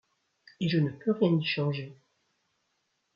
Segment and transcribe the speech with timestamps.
[0.59, 1.95] Et je ne peux rien y changer.